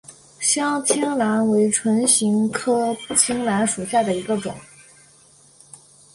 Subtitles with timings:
[0.39, 4.51] 香青兰为唇形科青兰属下的一个种。